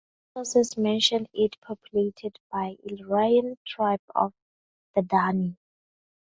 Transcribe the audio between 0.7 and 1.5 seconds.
mention